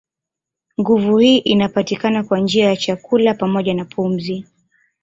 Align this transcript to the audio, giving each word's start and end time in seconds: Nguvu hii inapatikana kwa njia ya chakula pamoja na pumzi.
Nguvu 0.79 1.17
hii 1.17 1.37
inapatikana 1.37 2.23
kwa 2.23 2.39
njia 2.39 2.65
ya 2.67 2.75
chakula 2.77 3.33
pamoja 3.33 3.73
na 3.73 3.85
pumzi. 3.85 4.45